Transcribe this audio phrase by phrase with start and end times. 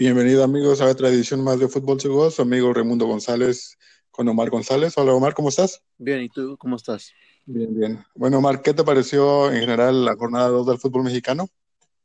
[0.00, 3.76] Bienvenido amigos a otra edición más de Fútbol Seguro, su amigo Raimundo González
[4.10, 4.96] con Omar González.
[4.96, 5.82] Hola Omar, ¿cómo estás?
[5.98, 7.12] Bien, ¿y tú cómo estás?
[7.44, 8.02] Bien, bien.
[8.14, 11.48] Bueno Omar, ¿qué te pareció en general la jornada 2 del fútbol mexicano?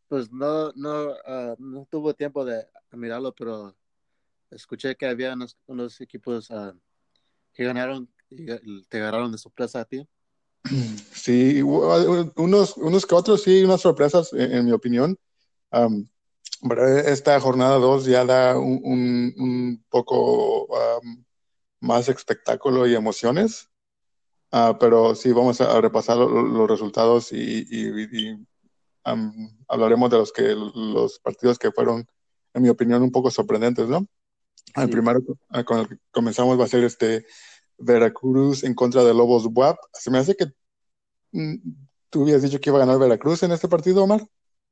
[0.10, 3.74] Pues no, no, uh, no tuvo tiempo de mirarlo, pero
[4.52, 6.78] escuché que había unos, unos equipos uh,
[7.54, 8.46] que ganaron y
[8.90, 10.06] te agarraron de sorpresa a ti.
[11.14, 15.18] Sí, unos, unos que otros sí, unas sorpresas en, en mi opinión.
[15.72, 16.06] Um,
[17.06, 21.24] esta jornada 2 ya da un, un, un poco um,
[21.80, 23.70] más espectáculo y emociones,
[24.52, 28.48] uh, pero sí vamos a repasar lo, los resultados y, y, y
[29.06, 32.08] um, hablaremos de los que los partidos que fueron,
[32.54, 34.08] en mi opinión, un poco sorprendentes, ¿no?
[34.66, 34.82] Sí.
[34.82, 37.26] El primero uh, con el que comenzamos va a ser este
[37.78, 39.78] Veracruz en contra de Lobos WAP.
[39.94, 40.46] Se me hace que
[41.32, 41.56] mm,
[42.10, 44.26] tú habías dicho que iba a ganar Veracruz en este partido, Omar.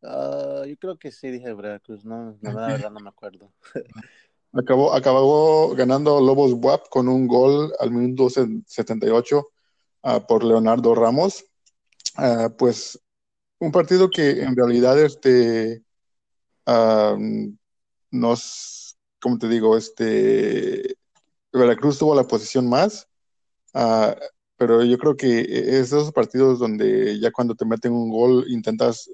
[0.03, 3.53] Uh, yo creo que sí dije Veracruz, no, la verdad no me acuerdo.
[4.51, 9.47] acabó, acabó ganando Lobos WAP con un gol al minuto 78
[10.03, 11.45] uh, por Leonardo Ramos.
[12.17, 12.99] Uh, pues
[13.59, 15.83] un partido que en realidad este
[18.11, 20.97] nos, como te digo, este
[21.51, 23.09] Veracruz tuvo la posición más,
[24.57, 29.09] pero yo creo que es esos partidos donde ya cuando te meten un gol intentas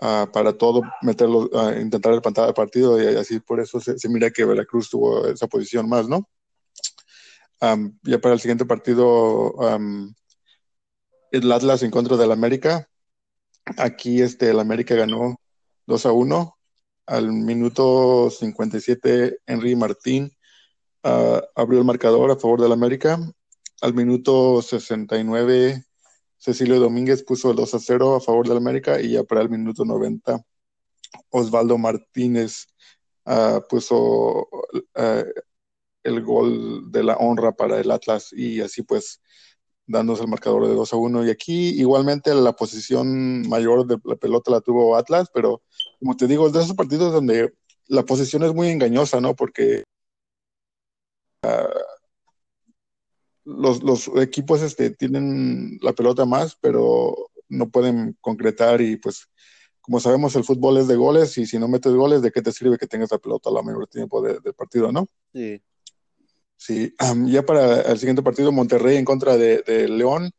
[0.00, 4.08] uh, para todo meterlo, uh, intentar levantar el partido y así por eso se, se,
[4.08, 6.28] mira que Veracruz tuvo esa posición más, ¿no?
[7.60, 10.14] Um, ya para el siguiente partido, um,
[11.30, 12.88] el Atlas en contra del América.
[13.78, 15.40] Aquí este, el América ganó
[15.86, 16.52] 2 a 1.
[17.06, 20.32] Al minuto 57, Henry Martín
[21.04, 23.18] uh, abrió el marcador a favor del América.
[23.80, 25.84] Al minuto 69,
[26.38, 29.50] Cecilio Domínguez puso el 2 a 0 a favor del América y ya para el
[29.50, 30.44] minuto 90
[31.30, 32.66] Osvaldo Martínez
[33.24, 34.48] uh, puso
[34.94, 35.24] uh,
[36.02, 39.20] el gol de la honra para el Atlas y así pues
[39.86, 44.16] dándose el marcador de 2 a 1 y aquí igualmente la posición mayor de la
[44.16, 45.62] pelota la tuvo Atlas, pero
[46.00, 47.54] como te digo, es de esos partidos donde
[47.86, 49.34] la posición es muy engañosa, ¿no?
[49.36, 49.84] Porque
[51.44, 51.95] uh,
[53.46, 59.28] los, los, equipos este, tienen la pelota más, pero no pueden concretar y pues
[59.80, 62.50] como sabemos el fútbol es de goles y si no metes goles, ¿de qué te
[62.50, 65.06] sirve que tengas la pelota la mayor tiempo del de partido, no?
[65.32, 65.62] Sí.
[66.56, 70.32] Sí, um, ya para el siguiente partido, Monterrey en contra de, de, León.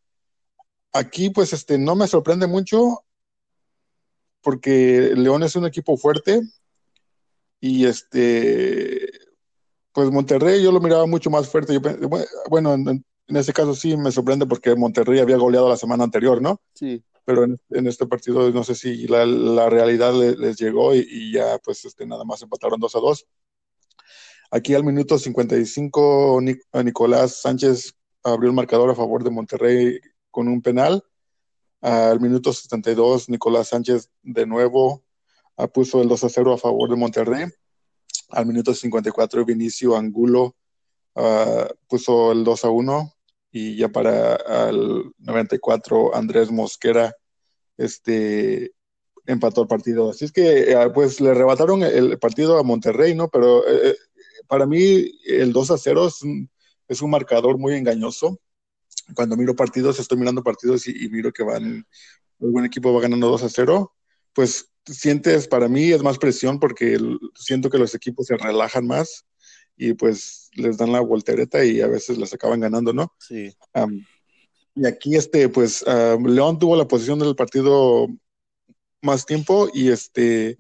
[0.92, 3.06] Aquí pues este, no me sorprende mucho
[4.42, 6.42] porque León es un equipo fuerte
[7.62, 9.27] y este
[9.98, 11.74] pues Monterrey yo lo miraba mucho más fuerte.
[11.74, 11.80] Yo,
[12.52, 16.40] bueno, en, en, ese caso sí me sorprende porque Monterrey había goleado la semana anterior,
[16.40, 16.62] ¿no?
[16.76, 17.04] Sí.
[17.26, 21.00] Pero en, en este partido no sé si la, la realidad les, les llegó y,
[21.00, 23.28] y, ya pues este, nada más empataron 2 a 2.
[24.52, 30.00] Aquí al minuto 55 Nic Nicolás Sánchez abrió el marcador a favor de Monterrey
[30.30, 31.04] con un penal.
[31.82, 35.04] Al minuto 72 Nicolás Sánchez de nuevo
[35.74, 37.48] puso el 2 a 0 a favor de Monterrey
[38.30, 40.56] al minuto 54 Vinicio Angulo
[41.16, 43.14] uh, puso el 2 a 1
[43.52, 44.36] y ya para
[44.70, 47.16] el 94 Andrés Mosquera
[47.78, 48.74] este
[49.26, 50.10] empató el partido.
[50.10, 53.30] Así es que uh, pues le arrebataron el partido a Monterrey, ¿no?
[53.30, 53.94] Pero uh,
[54.48, 56.08] para mí el 2 a 0
[56.88, 58.40] es un, marcador muy engañoso.
[59.14, 61.86] Cuando miro partidos, estoy mirando partidos y, y miro que van,
[62.40, 63.94] buen equipo va ganando 2 a 0,
[64.34, 66.98] pues sientes, para mí es más presión porque
[67.36, 69.26] siento que los equipos se relajan más
[69.76, 73.14] y pues les dan la voltereta y a veces les acaban ganando, ¿no?
[73.20, 73.56] Sí.
[73.74, 74.04] Um,
[74.76, 78.08] y aquí, este, pues, uh, León tuvo la posición del partido
[79.02, 80.58] más tiempo y este,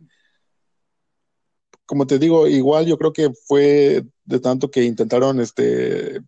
[1.85, 6.19] como te digo, igual yo creo que fue de tanto que intentaron, este,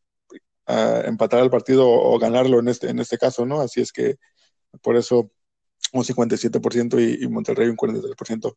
[0.68, 3.62] uh, empatar el partido o ganarlo en este, en este caso, ¿no?
[3.62, 4.18] Así es que
[4.82, 5.32] por eso
[5.94, 8.56] un 57% y, y, Monterrey un 43%.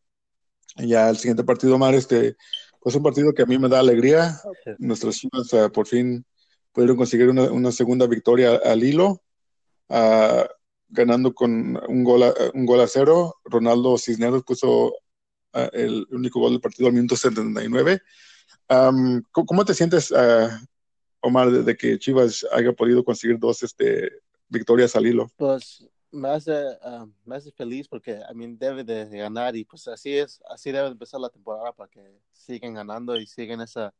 [0.76, 2.37] Y ya el siguiente partido, Mar, este,
[2.81, 4.40] pues un partido que a mí me da alegría.
[4.79, 6.25] Nuestros chivas uh, por fin
[6.73, 9.23] pudieron conseguir una, una segunda victoria al hilo,
[9.88, 10.44] uh,
[10.88, 13.37] ganando con un gol, a, un gol a cero.
[13.44, 18.00] Ronaldo Cisneros puso uh, el único gol del partido al minuto 79.
[18.69, 20.12] Um, ¿Cómo te sientes,
[21.20, 24.11] Omar, de, de, que Chivas haya podido conseguir dos este,
[24.49, 25.31] victorias al hilo?
[25.37, 26.53] Pues me hace,
[26.85, 30.17] uh, me hace feliz porque a I mí mean, debe de ganar y pues así
[30.17, 33.94] es, así debe empezar la temporada para que sigan ganando y sigan esa,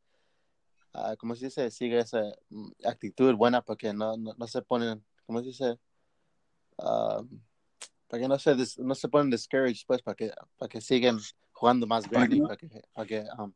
[0.93, 1.71] uh, ¿cómo se dice?
[1.71, 2.21] Sigue esa
[2.51, 5.79] um, actitud buena para que no, no, no, se ponen, ¿cómo se dice?
[6.77, 7.25] Uh,
[8.07, 11.17] para que no se, no se ponen discouraged pues para que, para que sigan
[11.51, 12.43] jugando más bien.
[12.43, 13.53] Para que, para que, um,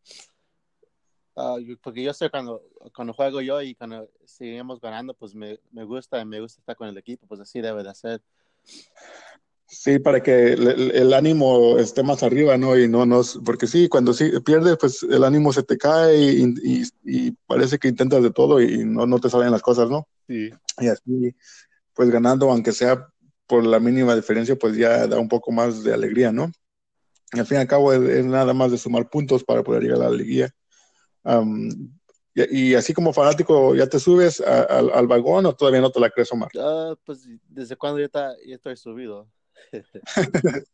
[1.36, 2.64] uh, porque yo sé cuando,
[2.96, 6.88] cuando juego yo y cuando seguimos ganando, pues me, me gusta, me gusta estar con
[6.88, 8.20] el equipo, pues así debe de ser.
[9.70, 12.78] Sí, para que el, ánimo esté más arriba, ¿no?
[12.78, 16.84] Y no nos, porque sí, cuando sí pierdes, pues el ánimo se te cae y,
[17.04, 20.08] y, parece que intentas de todo y no, no, te salen las cosas, ¿no?
[20.28, 20.50] Sí.
[20.80, 21.36] Y así,
[21.94, 23.08] pues ganando, aunque sea
[23.46, 26.52] por la mínima diferencia, pues ya da un poco más de alegría, ¿no?
[27.34, 29.98] Y al fin y al cabo es, nada más de sumar puntos para poder llegar
[29.98, 30.54] a la alegría.
[32.50, 36.32] Y, así como fanático, ¿ya te subes al vagón o todavía no te la crees,
[36.32, 36.50] Omar?
[36.54, 38.10] Uh, pues desde cuando ya,
[38.46, 39.28] ya estoy subido.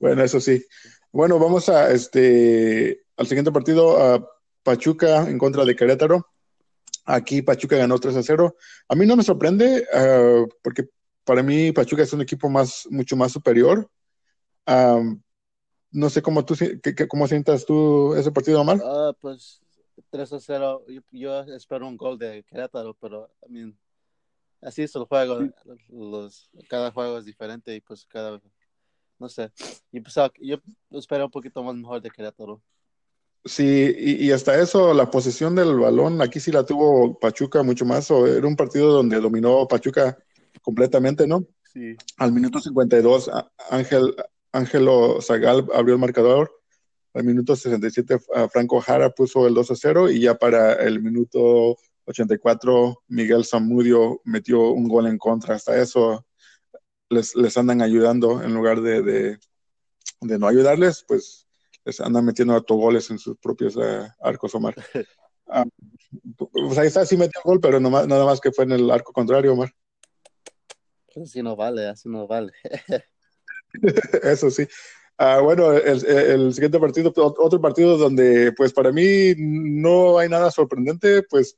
[0.00, 0.64] bueno, eso sí.
[1.12, 4.26] Bueno, vamos a este al siguiente partido, a
[4.62, 6.26] Pachuca en contra de Querétaro.
[7.04, 8.56] Aquí Pachuca ganó 3 a 0.
[8.88, 10.88] A mí no me sorprende, ah, porque
[11.24, 13.90] para mí Pachuca es un equipo más, mucho más superior.
[14.66, 16.54] no sé cómo tú
[17.08, 18.78] cómo sientas tú ese partido, Omar.
[18.78, 19.60] Uh, pues
[20.10, 20.84] 3 a 0.
[21.10, 23.74] Yo, espero un gol de Querétaro, pero I
[24.62, 25.40] así es el juego.
[25.88, 28.40] Los, cada juego es diferente y pues cada,
[29.18, 29.50] no sé.
[29.92, 30.58] Yo, pues, yo
[30.98, 32.62] espero un poquito más mejor de Querétaro.
[33.44, 38.10] Sí, y, hasta eso, la posesión del balón, aquí sí la tuvo Pachuca mucho más.
[38.10, 40.18] O era un partido donde dominó Pachuca
[40.60, 41.46] completamente, ¿no?
[41.72, 41.96] Sí.
[42.18, 43.30] Al minuto 52,
[43.70, 44.14] Ángel,
[44.52, 46.59] Ángelo Zagal abrió el marcador.
[47.12, 48.18] Al minuto 67,
[48.52, 54.20] Franco Jara puso el 2 a 0 y ya para el minuto 84, Miguel Zamudio
[54.24, 55.56] metió un gol en contra.
[55.56, 56.26] Hasta eso
[57.08, 61.46] les, les andan ayudando en lugar de, de, no ayudarles, pues
[61.84, 64.74] les andan metiendo autogoles en sus propios eh, arcos, Omar.
[65.52, 65.64] Ah,
[66.36, 69.54] pues ahí está, sí metió gol, pero nada más que fue en el arco contrario,
[69.54, 69.74] Omar.
[71.20, 72.52] Así no vale, así no vale.
[74.22, 74.66] Eso sí.
[75.22, 81.22] Ah, bueno, el, siguiente partido, otro partido donde, pues para mí no hay nada sorprendente,
[81.24, 81.54] pues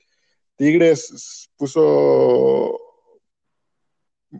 [0.56, 2.76] Tigres puso,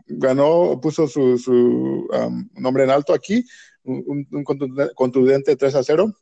[0.07, 2.05] ganó, puso su, su
[2.55, 3.45] nombre en alto aquí,
[3.83, 4.27] un,
[4.93, 6.13] contundente 3 a 0.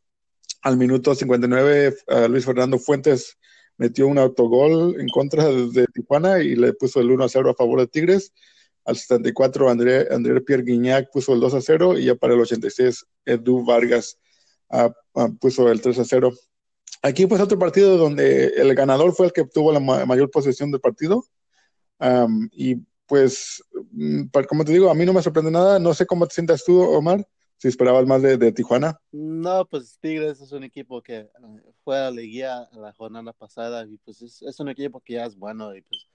[0.62, 1.96] Al minuto 59,
[2.30, 3.40] Luis Fernando Fuentes
[3.78, 7.56] metió un autogol en contra de, Tijuana y le puso el 1 a 0 a
[7.56, 8.32] favor de Tigres.
[8.86, 12.42] Al 74, André, André Pierre Guignac puso el 2 a 0 y ya para el
[12.42, 14.18] 86, Edu Vargas
[14.70, 16.34] ah, ah, puso el 3 a 0
[17.04, 20.82] Aquí pues otro partido donde el ganador fue el que obtuvo la mayor posesión del
[20.82, 21.26] partido.
[22.52, 22.76] y
[23.08, 25.80] pues, mm, como te digo, a mí no me sorprende nada.
[25.80, 29.00] No sé cómo te sientas tú, Omar, si esperabas más de, Tijuana.
[29.12, 31.30] No, pues Tigres es un equipo que eh,
[31.84, 35.36] fue a la guía la jornada pasada y pues es, un equipo que ya es
[35.36, 36.08] bueno y pues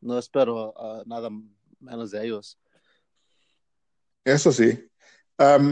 [0.00, 1.30] no espero ah, nada
[1.80, 2.58] menos de ellos.
[4.24, 4.88] Eso sí.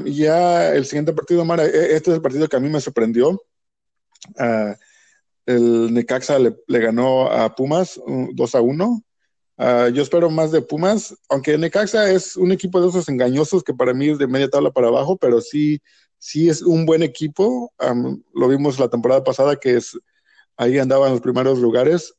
[0.06, 3.40] ya el siguiente partido, Omar, e, este es el partido que a mí me sorprendió
[5.46, 9.02] el Necaxa le, ganó a Pumas 2 a 1.
[9.92, 13.94] yo espero más de Pumas, aunque Necaxa es un equipo de esos engañosos que para
[13.94, 15.80] mí es de media tabla para abajo, pero sí,
[16.18, 17.72] sí es un buen equipo.
[18.34, 19.96] lo vimos la temporada pasada que es
[20.56, 22.14] ahí andaba en los primeros lugares,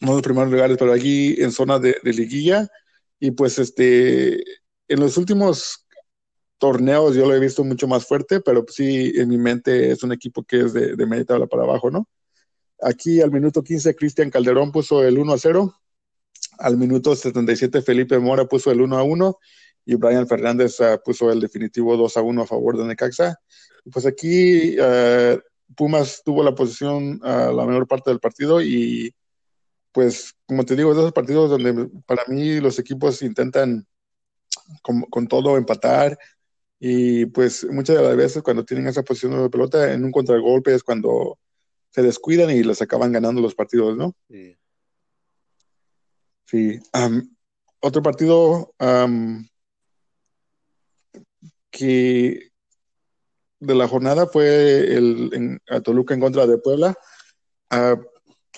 [0.00, 2.68] no los primeros lugares, pero allí en zona de, de liguilla.
[3.18, 4.42] Y pues este,
[4.88, 5.86] en los últimos
[6.58, 10.12] torneos yo lo he visto mucho más fuerte, pero sí en mi mente es un
[10.12, 12.08] equipo que es de, de media tabla para abajo, ¿no?
[12.80, 15.74] Aquí al minuto 15 Cristian Calderón puso el 1 a 0,
[16.58, 19.38] al minuto 77 Felipe Mora puso el 1 a 1
[19.86, 23.38] y Brian Fernández uh, puso el definitivo 2 a 1 a favor de Necaxa.
[23.90, 25.38] pues aquí uh,
[25.74, 29.14] Pumas tuvo la posición uh, la menor parte del partido y
[29.96, 33.86] pues como te digo, es de esos partidos donde para mí los equipos intentan
[34.82, 36.18] con, con todo empatar,
[36.78, 40.74] y pues muchas de las veces cuando tienen esa posición de pelota en un contragolpe
[40.74, 41.38] es cuando
[41.88, 44.14] se descuidan y les acaban ganando los partidos, ¿no?
[44.28, 44.54] Sí.
[46.44, 46.78] Sí.
[47.80, 48.74] otro partido
[51.70, 52.50] que
[53.60, 56.94] de la jornada fue el en, a Toluca en contra de Puebla.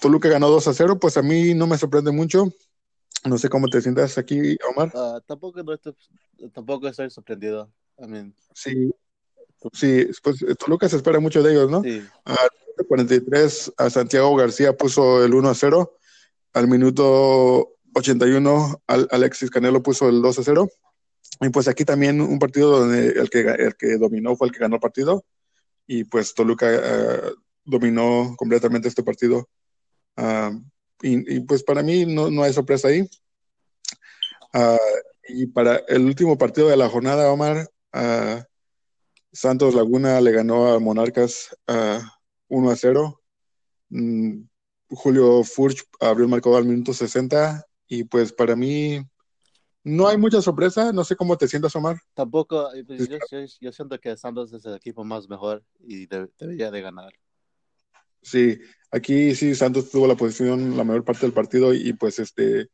[0.01, 2.53] Toluca ganó 2 a 0, pues a mí no me sorprende mucho.
[3.25, 4.93] No sé cómo te sientas aquí, Omar.
[4.95, 5.61] Ah, tampoco,
[6.53, 7.71] tampoco estoy sorprendido.
[8.55, 8.91] Sí,
[9.73, 11.83] sí, pues Toluca se espera mucho de ellos, ¿no?
[11.83, 12.03] Sí.
[12.25, 12.37] A
[12.85, 15.99] 43, a Santiago García puso el 1 a 0.
[16.53, 20.69] Al minuto 81, Alexis Canelo puso el 2 a 0.
[21.41, 24.61] Y pues aquí también un partido donde el que, el que dominó fue el que
[24.61, 25.25] ganó el partido.
[25.87, 27.33] Y pues Toluca eh,
[27.65, 29.49] dominó completamente este partido.
[30.21, 30.51] Ah,
[31.01, 33.03] y, pues para mí no, no hay sorpresa ahí.
[34.53, 34.77] Uh,
[35.29, 37.71] y para el último partido de la jornada, Omar,
[39.33, 41.57] Santos Laguna le ganó a Monarcas
[42.49, 43.23] 1 a 0.
[43.91, 44.43] Mm,
[44.91, 49.01] Julio Furch abrió el marcador al minuto 60 y pues para mí
[49.85, 51.99] no hay mucha sorpresa, no sé cómo te sientas, Omar.
[52.15, 53.09] Tampoco, eh, pues,
[53.61, 57.13] yo, siento que Santos es el equipo más mejor y debería de ganar.
[58.23, 58.59] Sí,
[58.91, 62.69] aquí sí Santos tuvo la posición la mayor parte del partido y, pues este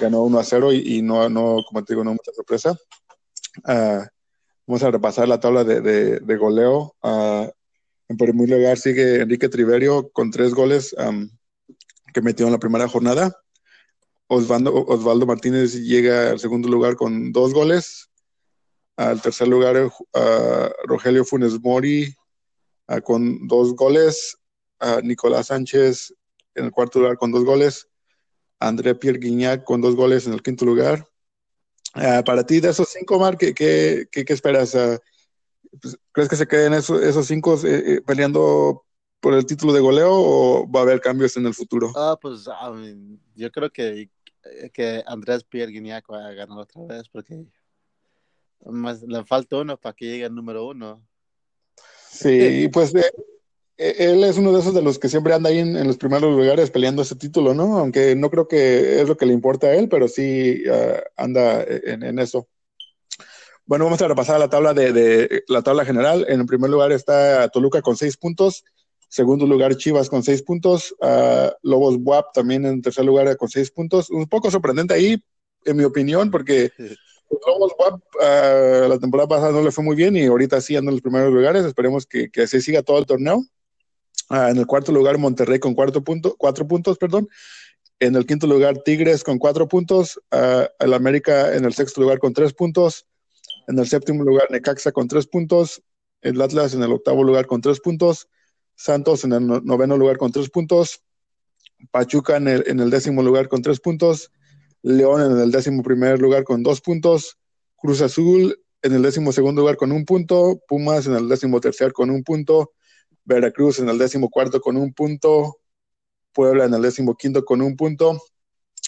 [0.00, 2.76] ganó 1 a 0 y, no, no, como te digo, no mucha sorpresa.
[3.66, 4.04] Uh,
[4.66, 5.80] vamos a repasar la tabla de,
[6.20, 6.96] de, goleo.
[7.02, 10.94] En primer lugar sigue Enrique Triverio con tres goles
[12.12, 13.36] que metió en la primera jornada.
[14.26, 18.10] Osvaldo, Osvaldo, Martínez llega al segundo lugar con dos goles.
[18.96, 19.90] Al tercer lugar, uh,
[20.86, 22.14] Rogelio Funes Mori
[23.02, 24.38] con dos goles.
[25.02, 26.14] Nicolás Sánchez
[26.54, 27.88] en el cuarto lugar con dos goles.
[28.58, 31.06] André Pierre Guignac con dos goles en el quinto lugar.
[31.92, 34.76] para ti, de esos cinco, Mar, ¿qué, qué, qué, esperas?
[35.80, 38.84] Pues, ¿Crees que se queden esos, esos cinco eh, eh, peleando
[39.20, 41.92] por el título de goleo o va a haber cambios en el futuro?
[41.96, 42.46] Ah, pues
[43.34, 44.10] yo creo que,
[44.72, 47.46] que Andrés Pierre Guignac va a ganar otra vez porque
[48.64, 51.06] más, le falta uno para que llegue al número uno.
[52.10, 53.22] Sí, pues eh, eh,
[53.76, 56.70] él es uno de esos de los que siempre anda ahí en, los primeros lugares
[56.70, 57.78] peleando ese título, ¿no?
[57.78, 61.64] Aunque no creo que es lo que le importa a él, pero sí ah, anda
[61.64, 62.48] en, en, eso.
[63.66, 66.26] Bueno, vamos a repasar la tabla de, la tabla general.
[66.28, 68.62] En el primer lugar está Toluca con seis puntos.
[69.08, 70.94] Segundo lugar, Chivas con seis puntos.
[71.00, 74.10] Uh, Lobos Buap también en tercer lugar con seis puntos.
[74.10, 75.22] Un poco sorprendente ahí,
[75.64, 76.70] en mi opinión, porque
[77.46, 80.90] Lobos Buap uh, la temporada pasada no le fue muy bien y ahorita sí anda
[80.90, 81.64] en los primeros lugares.
[81.64, 83.44] Esperemos que, que así siga todo el torneo.
[84.30, 87.28] Uh, en el cuarto lugar, Monterrey con cuarto punto, cuatro puntos, perdón.
[88.00, 90.20] En el quinto lugar, Tigres con cuatro puntos.
[90.30, 93.06] el América en el sexto lugar con tres puntos.
[93.66, 95.82] En el séptimo lugar, Necaxa con tres puntos.
[96.20, 98.28] El Atlas en el octavo lugar con tres puntos.
[98.74, 101.02] Santos en el noveno lugar con tres puntos.
[101.90, 104.32] Pachuca en el, décimo lugar con tres puntos.
[104.82, 107.38] León en el décimo primer lugar con dos puntos.
[107.76, 110.60] Cruz Azul en el décimo segundo lugar con un punto.
[110.66, 112.72] Pumas en el décimo tercer con un punto.
[113.24, 115.58] Veracruz en el décimo cuarto con un punto.
[116.32, 118.20] Puebla en el décimo quinto con un punto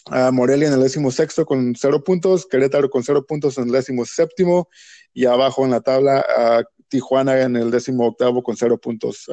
[0.07, 3.73] a Morelia en el décimo sexto con cero puntos, Querétaro con cero puntos en el
[3.73, 4.69] décimo séptimo
[5.13, 9.27] y abajo en la tabla a Tijuana en el décimo octavo con cero puntos.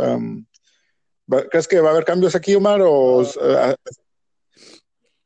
[1.52, 2.82] ¿Crees que va a haber cambios aquí, Omar?
[2.84, 3.76] O, ah,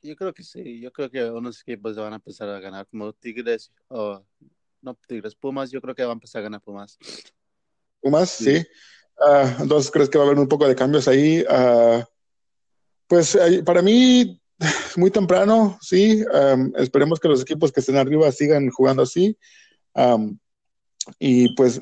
[0.02, 3.14] yo creo que sí, yo creo que unos equipos van a empezar a ganar como
[3.14, 4.24] Tigres o
[4.82, 6.98] no Tigres, Pumas, yo creo que van a empezar a ganar Pumas.
[8.02, 8.66] Pumas, sí.
[9.20, 11.44] Ah, entonces, ¿crees que va a haber un poco de cambios ahí?
[11.50, 12.06] Ah,
[13.08, 14.42] pues para mí
[14.98, 16.24] muy temprano, sí.
[16.78, 19.38] esperemos que los equipos que estén arriba sigan jugando así.
[21.20, 21.82] y pues,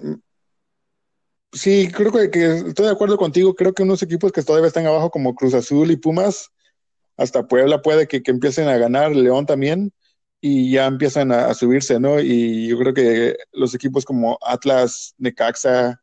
[1.52, 2.26] sí, creo que,
[2.68, 3.56] estoy de acuerdo contigo.
[3.56, 6.52] Creo que unos equipos que todavía están abajo, como Cruz Azul y Pumas,
[7.18, 9.94] hasta Puebla puede que, empiecen a ganar, León también,
[10.42, 12.20] y ya empiezan a, subirse, ¿no?
[12.20, 16.02] Y yo creo que los equipos como Atlas, Necaxa,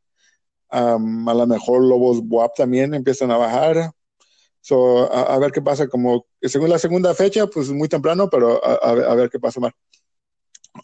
[0.72, 3.92] a lo mejor Lobos Buap también empiezan a bajar.
[4.60, 9.14] So, a, ver qué pasa, como según la segunda fecha, pues muy temprano, pero a,
[9.14, 9.74] ver qué pasa, Omar.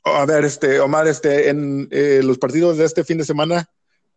[0.04, 3.71] A ver, este, Omar, este, en eh, los partidos de este fin de semana,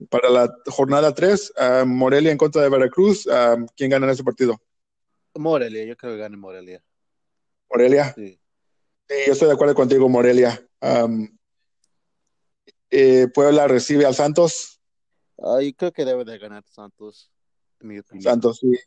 [0.10, 1.54] para la jornada 3,
[1.86, 3.28] Morelia en contra de Veracruz,
[3.78, 4.60] ¿quién gana en ese partido?
[5.36, 6.84] Morelia, yo creo que gane Morelia.
[7.70, 8.14] ¿Morelia?
[8.16, 8.40] Sí.
[9.28, 10.60] yo estoy de acuerdo contigo, Morelia.
[12.90, 14.81] Eh, Puebla recibe al Santos.
[15.42, 17.32] Yo creo que debe de ganar Santos,
[18.20, 18.78] Santos, sí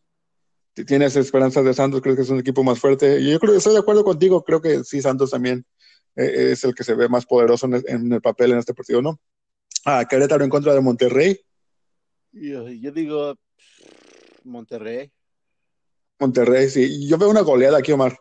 [0.82, 3.25] tienes esperanzas de Santos, creo que es un equipo más fuerte.
[3.25, 5.64] Yo creo que estoy de acuerdo contigo, creo que sí, Santos también
[6.16, 9.20] eh, es el que se ve más poderoso en el, papel en este partido, ¿no?
[9.84, 11.40] Ah, Querétaro en contra de Monterrey.
[12.32, 13.37] Yo, digo
[14.42, 15.12] Monterrey.
[16.18, 17.06] Monterrey, sí.
[17.06, 18.18] Yo veo una goleada aquí, Omar.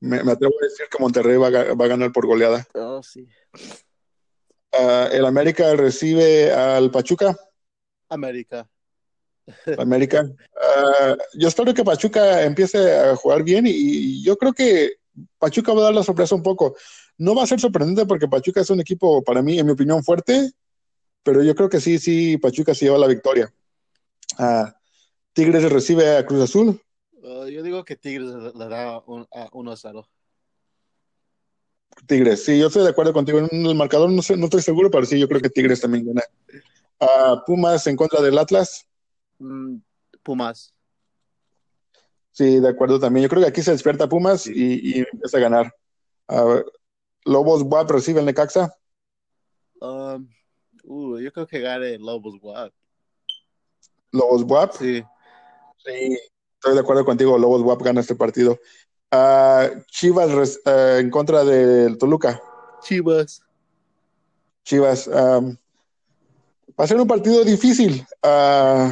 [0.00, 2.66] Me, atrevo a decir que Monterrey va a, ganar por goleada.
[2.74, 3.28] Oh, sí.
[4.72, 7.36] Ah, el América recibe al Pachuca.
[8.08, 8.68] América.
[9.78, 10.30] América.
[10.60, 14.94] Ah, yo espero que Pachuca empiece a jugar bien y, yo creo que
[15.38, 16.76] Pachuca va a dar la sorpresa un poco.
[17.18, 20.02] No va a ser sorprendente porque Pachuca es un equipo, para mí, en mi opinión,
[20.02, 20.52] fuerte,
[21.22, 23.52] pero yo creo que sí, sí, Pachuca se lleva la victoria.
[24.38, 24.66] Uh,
[25.32, 26.80] Tigres recibe a Cruz Azul.
[27.22, 29.28] Ah, yo digo que Tigres le da 1
[29.72, 30.08] a 0.
[32.06, 33.38] Tigres, sí, yo estoy de acuerdo contigo.
[33.38, 36.06] En el marcador no, sé, no estoy seguro, pero sí, yo creo que Tigres también
[36.06, 36.22] gana.
[37.46, 38.86] Pumas en contra del Atlas.
[39.38, 39.76] Mm,
[40.22, 40.74] Pumas.
[42.32, 43.22] Sí, de acuerdo también.
[43.22, 45.74] Yo creo que aquí se despierta Pumas y, empieza a ganar.
[47.24, 48.74] Lobos WAP recibe el Necaxa.
[49.80, 50.28] Um,
[50.86, 52.72] Uh, yo creo que gane Lobos WAP.
[54.12, 54.72] ¿Lobos WAP?
[54.74, 55.02] Sí.
[55.84, 56.18] Sí,
[56.54, 57.38] estoy de acuerdo contigo.
[57.38, 58.58] Lobos WAP gana este partido.
[59.88, 62.40] Chivas uh, en contra del Toluca.
[62.82, 63.42] Chivas.
[64.64, 65.06] Chivas.
[65.08, 65.56] Um,
[66.78, 68.06] va a ser un partido difícil.
[68.22, 68.90] Uh,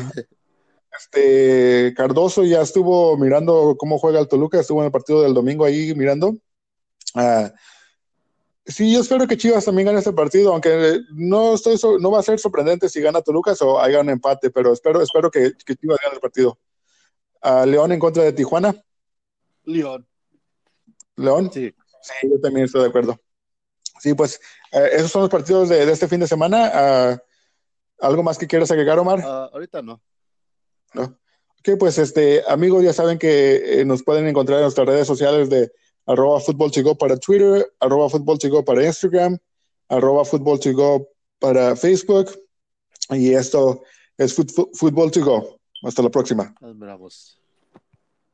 [0.99, 5.65] este Cardoso ya estuvo mirando cómo juega el Toluca, estuvo en el partido del domingo
[5.65, 6.29] ahí mirando.
[7.15, 7.49] Uh,
[8.65, 12.23] sí, yo espero que Chivas también gane este partido, aunque no estoy no va a
[12.23, 15.99] ser sorprendente si gana Toluca o haya un empate, pero espero, espero que, que Chivas
[16.03, 16.59] gane el partido.
[17.67, 18.75] León en contra de Tijuana.
[19.65, 20.07] León.
[21.17, 21.51] ¿León?
[21.53, 21.75] Sí.
[22.03, 23.21] Sí, yo también estoy de acuerdo.
[24.01, 24.41] Sí, pues
[24.73, 27.21] eh, esos son los partidos de, de este fin de semana.
[28.03, 29.21] ¿Algo más que quieras agregar, Omar?
[29.21, 30.03] Uh, ahorita no.
[30.93, 31.05] No.
[31.05, 35.49] Ok, pues este, amigos, ya saben que eh, nos pueden encontrar en nuestras redes sociales
[35.49, 35.71] de
[36.07, 39.39] arroba fútbol para Twitter, arroba fútbol para Instagram,
[39.89, 40.59] arroba fútbol
[41.39, 42.31] para Facebook.
[43.11, 43.83] Y esto
[44.19, 45.61] es Fútbol to Go.
[45.83, 46.55] Hasta la próxima.
[46.61, 47.42] Bravos.